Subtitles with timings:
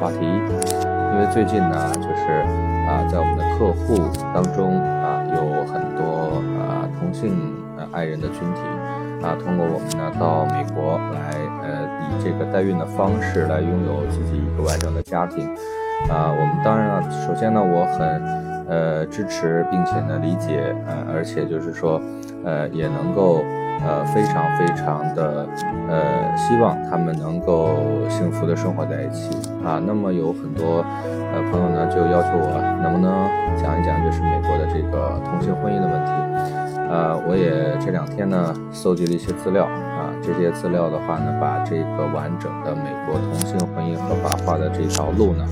[0.00, 2.44] 话题，因为最近呢，就是
[2.88, 3.96] 啊，在我们的客户
[4.34, 7.36] 当中啊，有很多啊同性
[7.78, 8.60] 呃爱人的群体
[9.22, 11.32] 啊，通过我们呢到美国来，
[11.62, 15.48] 呃，以这个代孕的方式来拥有自己一个完整的家庭
[16.10, 16.30] 啊。
[16.30, 22.00] 我们当然了，首先呢，我很呃支持并且呢理解，呃，而且就是说，
[22.44, 23.42] 呃，也能够。
[23.86, 25.46] 呃，非常非常的，
[25.88, 27.76] 呃，希望他们能够
[28.08, 29.30] 幸福的生活在一起
[29.64, 29.80] 啊。
[29.84, 33.28] 那么有很多呃朋友呢，就要求我能不能
[33.60, 36.10] 讲一讲，就是美国的这个同性婚姻的问题。
[36.88, 45.44] 呃，我也这两天呢，搜集了一些资料啊，这些资料的话呢，把这个完整的美国同性婚姻合法化的这条路呢，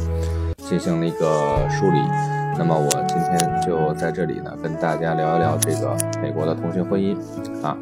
[0.56, 1.98] 进行了一个梳理。
[2.56, 7.16] 那么我今天就在这里呢，跟大家聊一聊这个美国的同性婚姻
[7.62, 7.76] 啊。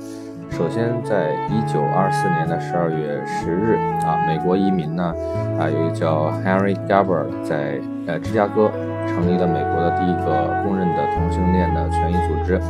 [0.50, 5.14] 首先，在一九二四年的十二月十日啊，美国移民呢
[5.58, 8.70] 啊，有一个叫 Henry Garber 在呃芝加哥
[9.08, 12.60] 成立了美国的第一个公认的同性恋的权益组织。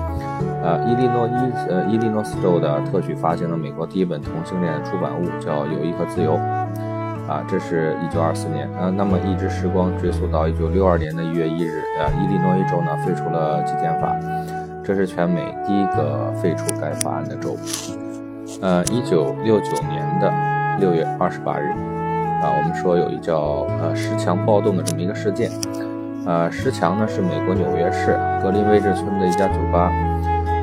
[0.62, 6.34] 呃，伊利诺伊呃伊利诺斯州的特许发行了美国第一本同性恋出版物，叫《友谊和自由》
[7.28, 8.92] 啊，这是一九二四年啊。
[8.94, 14.14] 那么，一直时光追溯到一九六二年的一月一日啊，伊利诺伊州呢废除了基检法。
[14.82, 17.56] 这是全美第一个废除该法案的州。
[18.60, 20.32] 呃，一九六九年的
[20.78, 21.70] 六月二十八日，
[22.42, 25.50] 啊，我们说有一叫呃石墙暴动的这么一个事件。
[26.26, 29.90] 呃，石墙呢是美国纽约市格林威治村的一家酒吧。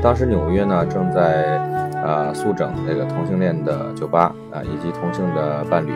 [0.03, 1.57] 当时纽约呢正在
[2.03, 5.91] 啊肃整这个同性恋的酒吧啊以及同性的伴侣。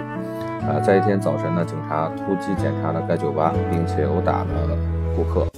[0.62, 4.78] 啊，在一天早晨呢，警察突击检查了该酒吧，并且殴打了
[5.16, 5.51] 顾客。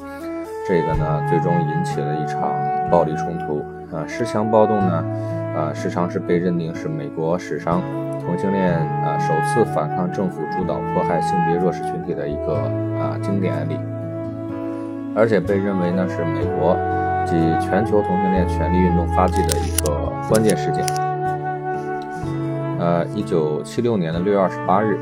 [0.66, 2.54] 这个呢，最终引起了一场
[2.90, 3.64] 暴力冲突。
[3.96, 5.06] 啊，十强暴动呢，
[5.56, 7.80] 啊，时常是被认定是美国史上
[8.20, 12.56] 同性恋啊首次反抗政府主导迫害性别弱势群体的一个
[13.00, 13.78] 啊经典案例，
[15.16, 16.76] 而且被认为呢是美国
[17.24, 20.84] 及全球同性恋权利运动发迹的一个关键事件。
[22.80, 24.98] 呃，一九七六年的六月二十八日，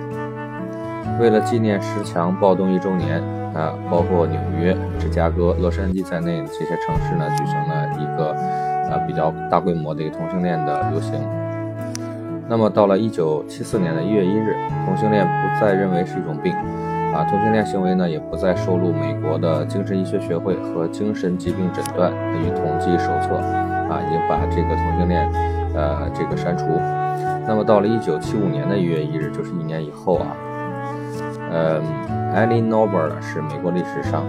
[1.18, 3.41] 为了纪念十强暴动一周年。
[3.54, 8.32] 啊，包括纽约、芝加哥、洛杉矶在内的这些城市呢，举行了一个
[8.90, 11.14] 啊比较大规模的一个同性恋的游行。
[12.48, 16.54] 那么到了一九七四年的一月一日，同性恋不再认为是一种病，
[17.14, 25.30] 啊，同性恋行为呢也不再收录美国的精神医学学会和精神疾病诊断与统计手册，啊，已经把这个同性恋
[25.76, 26.66] 呃这个删除。
[27.48, 30.28] 那么到了一九七五年的一月一日，就是一年以后啊。
[31.54, 31.82] 呃
[32.34, 34.24] e l l e n o b e 是美国历史上，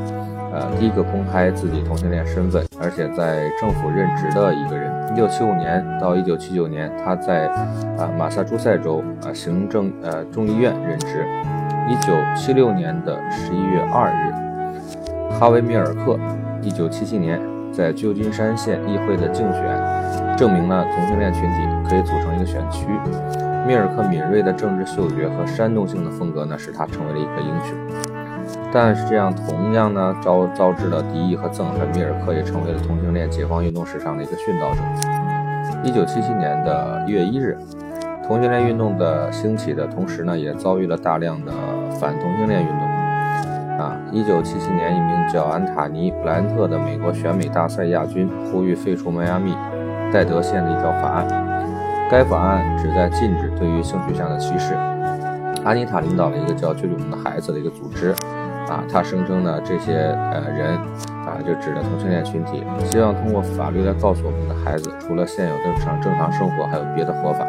[0.53, 4.91] 呃，第一个公开自己同性恋身份，而且在政府任职的一个人。
[5.13, 7.47] 一九七五年到一九七九年，他在
[7.99, 11.25] 啊马萨诸塞州啊行政呃众议院任职。
[11.89, 16.19] 一九七六年的十一月二日，哈维米尔克，
[16.61, 17.41] 一九七七年
[17.73, 22.87] 在旧金山县议会的竞选，证明了同性恋群体可以组成一个选区。
[23.67, 27.77] 米尔克敏锐的政治嗅觉和煽动性的风格呢，使他成为了一个英雄。
[28.73, 31.89] 但是这样同样呢，招遭致了敌意和憎恨。
[31.95, 34.81] 米尔克也成为了同性恋解放运动史上的一个殉道者。
[35.85, 37.57] 一九七七年的一月一日，
[38.27, 41.53] 同性恋运动的兴起的同时呢，也遭遇了大量的
[42.01, 42.79] 反同性恋运动。
[43.79, 49.55] 啊，一九七七年，一名叫安塔尼·布兰特的美国选美大赛亚军呼吁废除迈阿密
[50.13, 51.52] 戴德县的一条法案。
[52.13, 54.75] 该法案旨在禁止对于性取向的歧视。
[55.65, 58.11] 阿妮塔领导了一个叫“救救我们的孩子”的一个组织，
[58.69, 60.77] 啊，他声称呢，这些呃人
[61.25, 67.47] 啊，就指的同性恋群体，希望通过法律来告诉我们的孩子，除了现有正常正常生活，还有别的活法。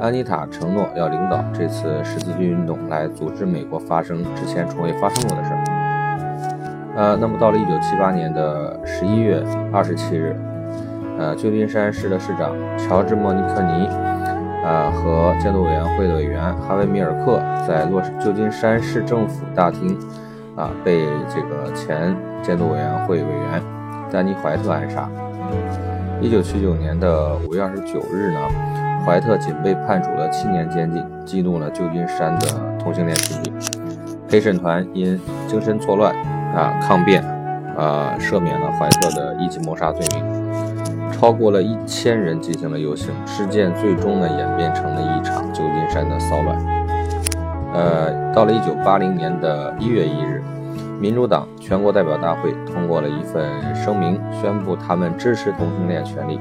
[0.00, 6.94] 安妮塔承诺要领导这次十字军运动，来阻止美国发生之前从未发生过的事儿。
[6.94, 9.42] 呃，那么到了一九七八年的十一月
[9.72, 10.36] 二十七日。
[11.22, 13.88] 呃，旧金山市的市长乔治·莫尼克尼，
[14.64, 19.96] 呃，和监督委员会的委员哈维·米尔克在洛旧金山市政府大厅，
[20.56, 23.62] 啊，被这个前监督委员会委员
[24.10, 25.08] 丹尼·怀特暗杀。
[26.20, 28.40] 一九七九年的五月二十九日呢，
[29.06, 32.48] 怀特仅被判处了七年监禁，激怒了旧金山的
[32.80, 33.52] 同性恋群体。
[34.28, 36.12] 陪审团因精神错乱
[36.52, 37.22] 啊抗辩，
[37.78, 40.31] 啊，赦免了怀特的一级谋杀罪名。
[41.22, 46.58] 超过了一千人进行了游行，事件最终呢演变成了一场旧金山的骚乱。
[47.72, 50.42] 呃，到了一九八零年的一月一日，
[50.98, 56.40] 民主党全国代表大会通过了一份声明，宣布他们支持同性恋权利，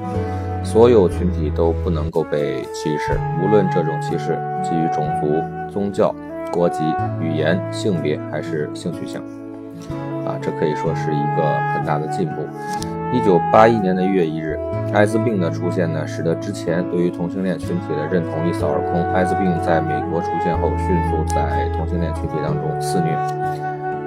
[0.64, 6.12] 所有群体都不能够被歧视，无论这种歧视基于种族、宗教、
[6.52, 6.80] 国籍、
[7.20, 9.22] 语言、性别还是性取向。
[10.26, 11.44] 啊，这可以说是一个
[11.76, 12.42] 很大的进步。
[13.14, 14.58] 一九八一年的一月一日，
[14.94, 19.04] 艾滋病的出现呢，使得之前对于同性恋群体的认同一扫而空。
[19.14, 23.12] 艾滋病在美国出现后，迅速在同性恋群体当中肆虐。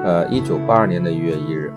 [0.03, 1.73] 呃，一九八二年的一月一日，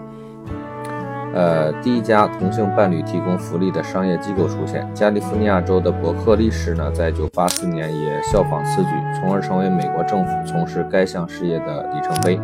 [1.33, 4.87] 呃，第一家同性伴侣提供福利的商业机构出现。
[4.93, 12.39] 加利福尼亚州的伯克利市呢，在一九八四年也效仿此举，从而成为美国政府从事该项事业的里程碑。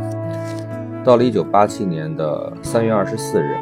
[1.04, 3.58] 到了一九八七年的三月二十四日，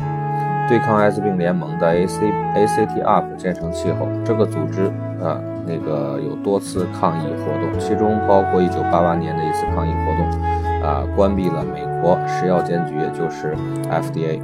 [0.71, 4.85] 对抗艾滋病联盟的 A C A C T UP 建成气候，这个组织
[5.21, 5.37] 啊，
[5.67, 10.41] 那个有多次抗议活动，其中包括一九八八年的一次抗议活动，
[10.81, 13.53] 啊，关闭了美国食药监局，也就是
[13.89, 14.41] F D A。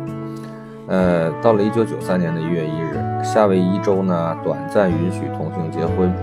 [0.90, 6.14] 呃，到了一九九三年的一月一日，夏威夷州呢短暂允许同性结婚。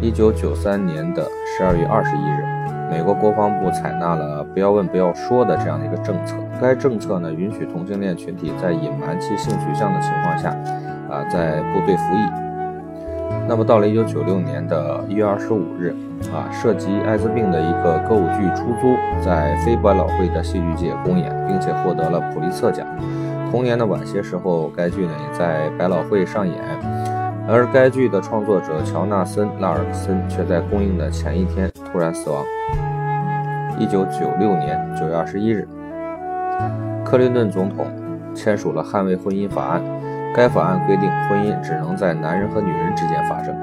[0.00, 2.61] 一九九三年的十二月二十一日。
[2.92, 6.36] 美国国防部采纳了“不要问，不要说”的这样的一个政策。
[6.60, 10.50] 该政策呢，允许同性恋群体在隐瞒其性取向的情况下，
[11.10, 12.20] 啊，在部队服役。
[13.48, 15.96] 那么，到了1996年的一月二十五日，
[16.34, 18.94] 啊，涉及艾滋病的一个歌舞剧出租
[19.24, 22.86] 在非百老汇的戏剧界公演，并且获得了普利策奖。
[23.50, 26.56] 同年的晚些时候，该剧呢也在百老汇上演。
[27.48, 32.44] 而该剧的创作者乔纳森·拉尔森却在公映的前一天突然死亡。
[33.78, 35.66] 一九九六年九月二十一日，
[37.04, 37.86] 克林顿总统
[38.34, 39.82] 签署了捍卫婚姻法案。
[40.34, 43.54] 该法案规定，婚姻只能在男人和女人之间发生。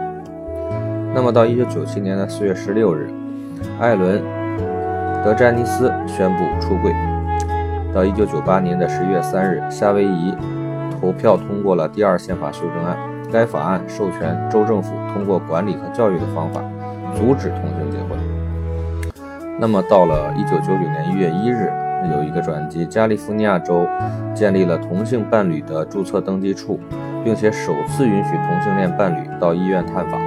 [1.16, 3.10] 那么，到一九九七年的四月十六日，
[3.80, 4.22] 艾伦·
[5.24, 6.94] 德詹尼斯宣布出柜。
[7.92, 10.36] 到一九九八年的十一月三日，夏威夷
[11.00, 12.96] 投票通过了第二宪法修正案。
[13.32, 16.62] 该法案授权州政府通过管理和教育的方法，
[17.16, 18.18] 阻止同性结婚。
[19.60, 21.72] 那么，到了一九九九年一月一日，
[22.12, 23.86] 有一个转机，加利福尼亚州
[24.34, 26.80] 建立了同性伴侣的注册登记处，
[27.24, 30.20] 并且首次允许同性恋伴侣到医院探访。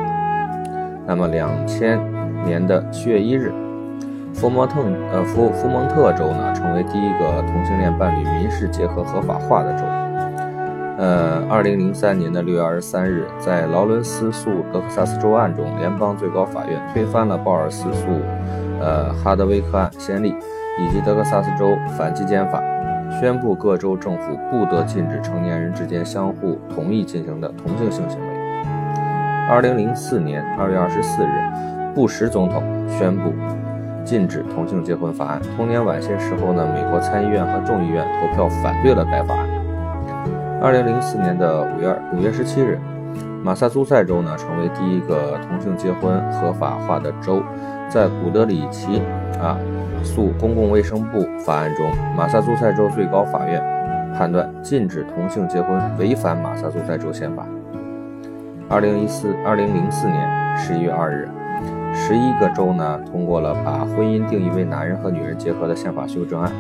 [1.07, 1.99] 那么，两千
[2.45, 3.53] 年的七月一日，
[4.35, 4.83] 福蒙特
[5.13, 9.85] 呃福福蒙特州呢，成为第一个同性恋伴侣民事结合合法化的州。
[11.03, 18.07] 呃，二零零三年的六月二十三日，在劳伦斯诉德克萨斯州案中，联邦最高法院推翻了鲍尔斯诉。
[18.81, 20.33] 呃，哈德威克案先例，
[20.79, 22.63] 以及德克萨斯州反基奸法，
[23.19, 28.27] 宣布各州政府不得禁止成年人之间相互同意进行的同性性行为。
[29.51, 33.33] 二零零四年二月二十四日，布什总统宣布
[34.05, 35.43] 禁止同性结婚法案。
[35.57, 39.52] 同年晚些时候呢，美国参议院和众议院投票反对了该法案。
[40.63, 42.79] 二零零四年的五月五月十七日，
[43.43, 47.43] 马萨诸塞州呢成为第一个同性结婚合法化的州。
[47.89, 49.03] 在古德里奇
[49.41, 49.59] 啊
[50.05, 53.61] 诉公共卫生部法案中，马萨诸塞州最高法院
[54.17, 57.45] 判断禁止同性结婚违反马萨诸塞州宪法。
[58.69, 61.29] 二零一四二零零四年十一月二日，
[61.93, 66.53] 十一个州呢通过了把婚姻定义为男人和女人结合的宪法修正案。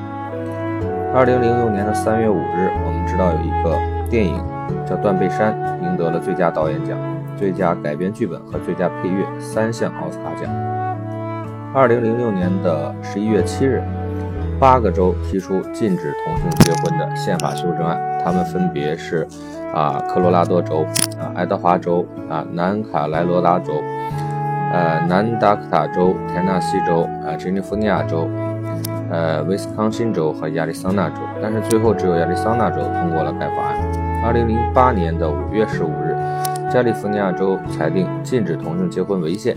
[1.14, 4.37] 二零零六年的三月五日，我们知道有一个电影
[4.87, 6.99] 叫《断背山》，赢得了最佳导演奖、
[7.35, 10.52] 最佳改编剧本和最佳配乐三项奥斯卡奖。
[11.75, 13.83] 二零零六年的十一月七日，
[14.61, 19.26] 八个州提出禁止同性结婚的宪法修正案，他们分别是：
[19.73, 20.85] 啊，科罗拉多州、
[21.19, 23.73] 啊，爱德华州、啊，南卡莱罗拉州、
[24.75, 28.28] 呃，南达科塔州、田纳西州、啊，加利福尼亚州、
[29.11, 31.16] 呃，威斯康星州和亚利桑那州。
[31.40, 34.01] 但是最后只有亚利桑那州通过了该法案。
[34.25, 36.17] 二零零八年的五月十五日，
[36.71, 39.52] 加利福尼亚州裁定禁止同性结婚违宪。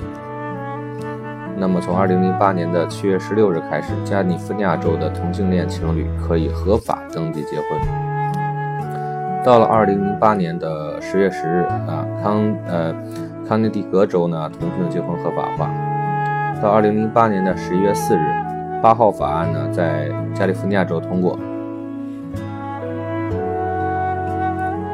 [1.56, 7.80] 那么，从二零零八年的七月十六日开始，加利福尼亚州的同性恋情侣可以合法登记结婚。
[9.44, 12.92] 到了二零零八年的十月十日，啊，康呃
[13.48, 15.70] 康涅狄格州呢，同性结婚合法化。
[16.60, 18.26] 到二零零八年的十一月四日，
[18.82, 21.38] 八号法案呢，在加利福尼亚州通过。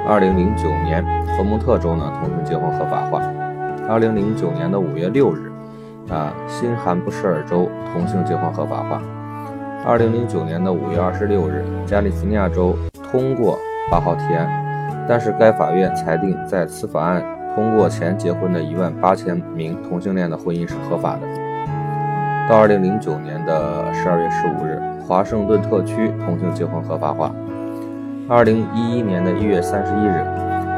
[0.07, 1.05] 二零零九年，
[1.37, 3.21] 佛蒙特州呢，同性结婚合法化。
[3.87, 5.51] 二零零九年的五月六日。
[6.09, 9.01] 啊，新罕布什尔州同性结婚合法化。
[9.85, 12.75] 二零零九年的五月二十六日，加利福尼亚州
[13.11, 13.57] 通过
[13.89, 17.23] 八号提案，但是该法院裁定，在此法案
[17.55, 21.21] 通过前结婚的一万八千名同性恋的婚姻是合法的。
[22.49, 27.31] 到二零零九年的十二月十五日，华盛顿特区同性结婚合法化。
[28.33, 30.25] 二零一一年的一月三十一日，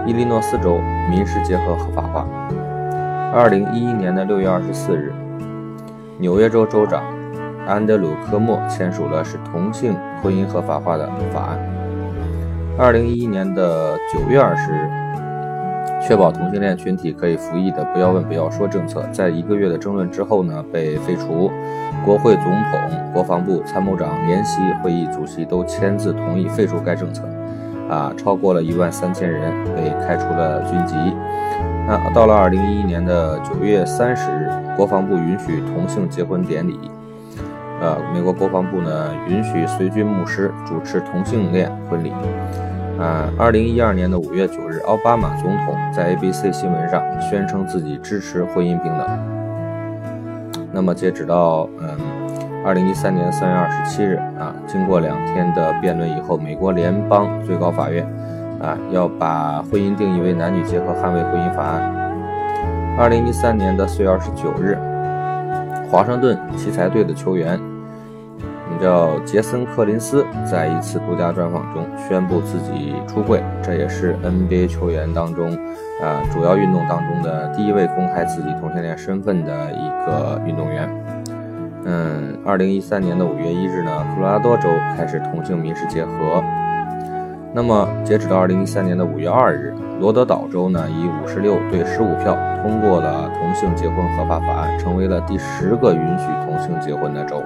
[0.08, 2.28] 伊利诺斯州民事结合合法化。
[3.32, 5.14] 二零一一年的六月二十四日。
[6.18, 7.04] 纽约州州长
[7.68, 11.60] 安德鲁科莫签署了使同性婚姻合法化的法案。
[12.76, 21.52] 二零一一年的九月二十日，确保同性恋群体可以服役的“不要问，不要说”政策，在一个月的争论之后呢，被废除。
[22.04, 27.24] 国会总统、国防部参谋长联席会议主席都签字同意废除该政策。
[27.90, 30.96] 啊，超过了一万三千人被开除了军籍。
[31.88, 36.80] 那到了二零一一年的九月三十日，国防部允许同性结婚典礼。
[37.82, 42.12] 呃，美国国防部呢允许随军牧师主持同性恋婚礼。
[43.00, 49.08] 啊，二零一二年的五月九日，奥巴马总统在 ABC 新闻上宣称自己支持婚姻平等。
[50.72, 52.23] 那么截止到嗯。
[52.66, 58.06] 二零一三年三月二十七日，啊，经过两天的辩论以后，美国联邦最高法院，
[58.62, 61.94] 啊，要把婚姻定义为男女结合捍卫婚姻法案。
[62.98, 64.78] 二零一三年的四月二十九日，
[65.92, 67.60] 华盛顿奇才队的球员，
[68.70, 75.52] 名叫杰森·克林斯，在一次独家专访中宣布自己出柜，这也是 NBA 球员当中，
[76.02, 80.88] 啊，主要运动当中的第一位公开自己同性恋身份的一个运动员。
[81.86, 86.44] 嗯，二零一三年的五月一日呢，科罗拉多州开始同性民事结合。
[87.54, 97.44] 那么，截止到二零一三年的五月二日，罗德岛州呢以五十六对十五票通过了同性结婚合法法案，成为了第十个允许同性结婚的州。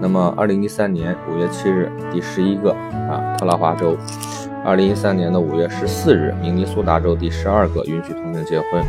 [0.00, 2.72] 那么，二零一三年五月七日，第十一个
[3.08, 3.96] 啊，特拉华州；
[4.64, 8.84] 二零一三年的五月十四日，明尼苏达州第十二个允许同性结婚。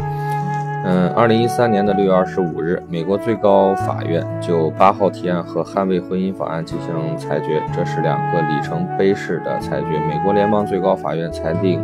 [0.86, 10.00] 嗯，二零一三年的六月二十五日，美国最高法院就八号提案和捍卫婚姻法案进行裁决，这是两个里程碑式的裁决。
[10.08, 11.82] 美国联邦最高法院裁定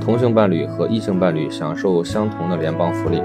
[0.00, 3.22] 同性伴侣和异性伴侣享受相同的联邦福利，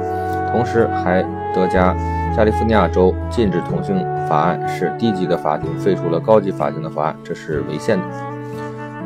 [0.51, 1.21] 同时还
[1.53, 1.93] 得加
[2.35, 8.38] 加利福尼亚州禁止同性法案是低级的法庭废除了高级法庭的法案，这是违宪的。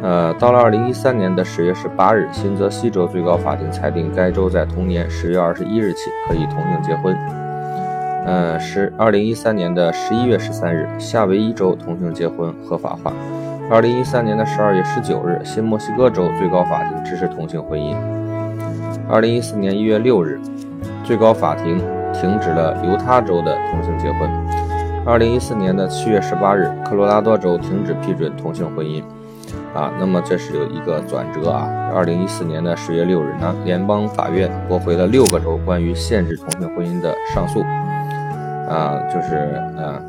[0.04, 7.16] 呃，到了二零一三年的十月十八日，新泽西州最高法庭裁定该州在同年十月二十一日起可以同性结婚。
[8.26, 13.14] 呃，是二零一三年的十一月十三日，夏威夷州同性结婚合法化。
[13.72, 17.96] 二零一三年的十二月十九日，新墨西哥州最高法庭支持同性婚姻。
[19.08, 20.38] 二零一四年一月六日，
[21.06, 21.82] 最高法庭
[22.12, 24.30] 停止了犹他州的同性结婚。
[25.06, 29.02] 二零一四年的七月十八日，科罗拉多州停止批准同性婚姻。
[29.74, 31.68] 啊，那么这是有一个转折啊。
[31.94, 37.62] 二零一四年的十月六日呢，联邦法院驳回了六个州关于限制同性婚姻的上诉。
[38.70, 39.36] 啊，就是
[39.78, 40.00] 啊，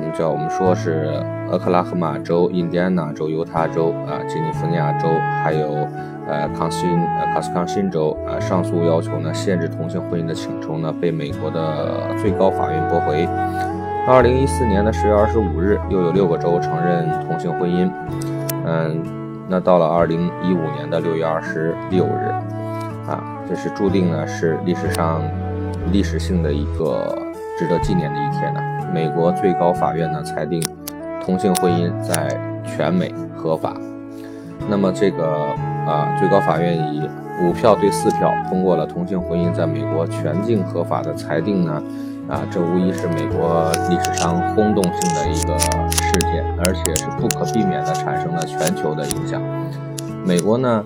[0.00, 5.08] 嗯，叫我们说是俄克拉荷马州、印第安纳州、犹他州啊、吉尼福尼亚州，
[5.42, 5.86] 还有
[6.26, 13.28] 呃康辛呃卡斯康辛州啊，上诉要求呢限制同性婚姻的请求呢被美国的最高法院驳回。
[14.06, 17.90] 二零一四年的十月二十五日，又有六个州承认同性婚姻。
[18.70, 19.02] 嗯，
[19.48, 22.28] 那到了二零一五年的六月二十六日，
[23.08, 25.22] 啊，这是注定呢是历史上
[25.90, 27.16] 历史性的一个
[27.58, 28.60] 值得纪念的一天呢。
[28.92, 30.60] 美国最高法院呢裁定
[31.24, 32.28] 同性婚姻在
[32.62, 33.74] 全美合法。
[34.68, 35.26] 那么这个
[35.86, 37.08] 啊，最高法院以
[37.42, 41.82] 五票对四票通过了同性婚姻在美国全境合法的裁定呢。
[42.28, 49.40] 啊，这无疑是美国历史上轰动性的一个事件，而且是不可避免的产生了全球的影响。
[50.26, 50.84] 美国呢，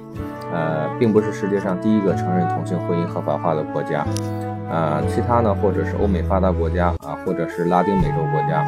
[0.53, 4.07] 呃，并不是世界上第一个承认同性婚姻合法化的国家，
[4.71, 8.65] 啊，其他呢，或者是欧美发达国家啊，或者是拉丁美洲国家，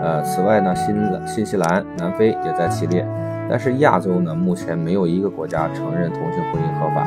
[0.00, 0.94] 呃，此外呢，新
[1.26, 3.04] 新西兰、南非也在其列，
[3.50, 7.04] 但是亚洲呢，目前没有一个国家承认同性婚姻合法。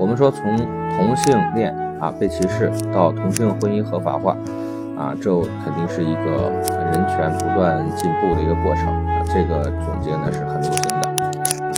[0.00, 0.56] 我们说从
[0.96, 1.81] 同性恋。
[2.02, 4.36] 啊，被歧视到同性婚姻合法化，
[4.98, 5.30] 啊，这
[5.64, 6.50] 肯定是一个
[6.90, 8.88] 人权不断进步的一个过程。
[9.06, 11.06] 啊，这个总结呢是很流行的，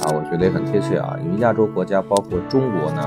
[0.00, 1.14] 啊，我觉得也很贴切啊。
[1.22, 3.02] 因为亚洲国家包括中国呢，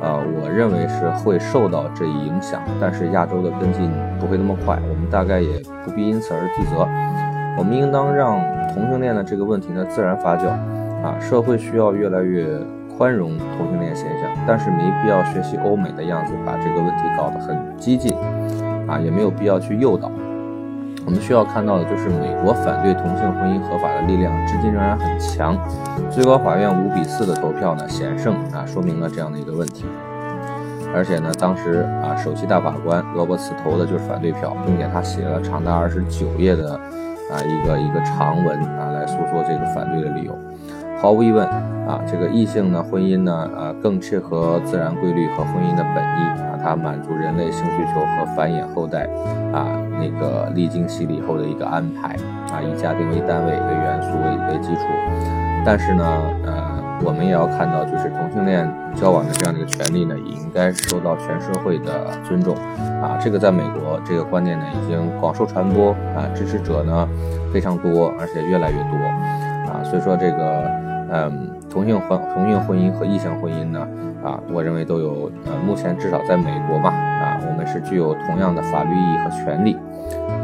[0.00, 6.86] 呃，我认为是会受到这一影响，但是亚洲的跟进不会那么快，我们大概也不必因此而自责。
[7.58, 8.38] 我们应当让
[8.72, 10.46] 同性恋的这个问题呢自然发酵，
[11.02, 12.46] 啊，社会需要越来越。
[13.00, 18.14] 宽容同性恋现象，但是没必要学习欧美的样子，把这个问题搞得很激进，
[18.86, 20.12] 啊，也没有必要去诱导。
[21.06, 25.56] 我们需要看到的就是美国反对同性婚姻合法的力量至今仍然很强。
[26.10, 29.86] 最高法院五比四的投票呢险胜啊，说明了这样的一个问题。
[30.94, 40.38] 而且呢，当时啊，首席大法官罗伯茨投的就是反对票，并且他写了长达二十九页的啊一个一个长文啊，来诉说这个反对的理由。
[41.00, 41.46] 毫无疑问，
[41.88, 46.60] 啊，这个异性呢婚姻呢，呃，更切合自然规律和婚姻的本意啊。
[46.62, 49.08] 它满足人类性需求和繁衍后代
[49.50, 49.64] 啊
[49.98, 52.14] 那个历经洗礼后的一个安排
[52.54, 54.82] 啊，以家庭为单位为元素为为基础。
[55.64, 56.04] 但是呢，
[56.44, 62.54] 呃，我们也要看到，就是同性恋交往的这样的一个权利呢，也应该受到全社会的尊重
[63.02, 63.16] 啊。
[63.18, 67.08] 这个在美国，这个观念呢已经广受传播啊，支持者呢
[67.54, 69.82] 非常多，而且越来越多啊。
[69.82, 70.70] 所以说这个，
[71.10, 73.86] 嗯，同性婚同性婚姻和异性婚姻呢，
[74.24, 79.76] 啊，我认为都有，呃，目前至少在美国嘛，啊，我们是具有同样的法律意义和权利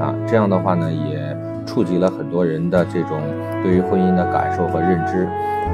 [0.00, 0.14] 啊。
[0.26, 1.36] 这样的话呢，也。
[1.66, 3.20] 触及了很多人的这种
[3.60, 5.24] 对于婚姻的感受和认知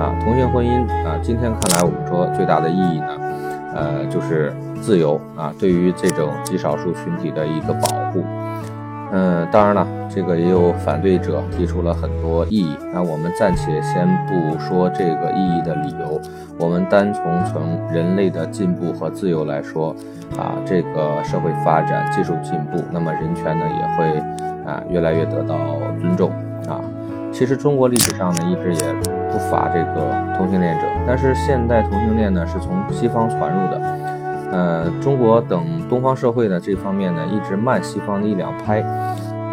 [0.01, 3.09] 啊，同性婚姻啊，今天看来我们说最大的意义呢，
[3.75, 8.25] 呃，就是自由啊，对于这种极少数群体的一个保护。
[9.13, 12.77] 嗯，当然了，这个也有反对者提出了很多异议。
[12.93, 16.21] 那我们暂且先不说这个异议的理由，
[16.59, 19.95] 我们单从从人类的进步和自由来说
[20.37, 24.23] 啊，这个社会发展、技术进步，那么人权呢也会。
[24.63, 25.57] 啊，越来越得到
[26.01, 26.31] 尊重
[26.69, 26.79] 啊！
[27.33, 28.93] 其实中国历史上呢，一直也
[29.29, 34.12] 不乏这个同性恋者，但是现代同性恋呢，是从西方传入的。
[34.53, 38.85] 呃，中国等东方社会呢，这方面呢，一直慢西方的一两拍。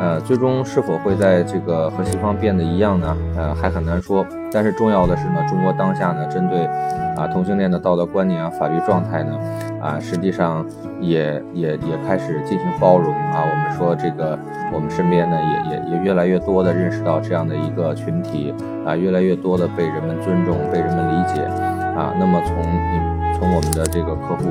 [0.02, 3.18] 呃，最终是否会在这个和西方变得一样呢？
[3.36, 4.26] 呃，还很难说。
[4.52, 6.66] 但是重要的是呢，中国当下呢，针对
[7.18, 9.38] 啊同性恋的道德观念啊、法律状态呢，
[9.82, 10.66] 啊，实际上
[11.02, 13.44] 也也也开始进行包容啊。
[13.44, 14.40] 我们说这个，
[14.74, 18.54] 我们身边呢，也也也越来越多的认识到这样的一个群体
[18.86, 22.14] 啊，越来越多的被人们尊重、被人们理解啊。
[22.18, 22.56] 那么从
[23.38, 24.46] 从我们的这个客户，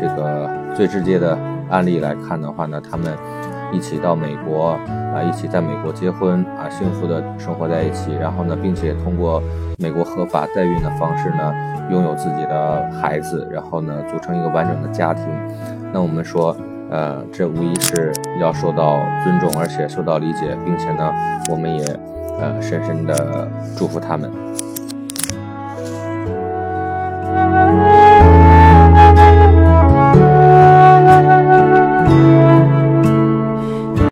[0.00, 1.36] 这个最直接的
[1.68, 3.12] 案例来看的话呢，他们。
[3.72, 4.70] 一起到美国
[5.14, 8.12] 啊，一起在美国结婚啊，幸福的生活在一起。
[8.20, 9.40] 然后呢，并且通过
[9.78, 11.54] 美国合法代孕的方式呢，
[11.88, 15.24] 拥有自己的孩子，然后呢，组成一个完整的家庭。
[15.92, 16.56] 那我们说，
[16.90, 21.08] 呃，这无疑是要受到尊重，而且受到理解，并且呢，
[21.48, 21.84] 我们也
[22.40, 24.28] 呃深深的祝福他们。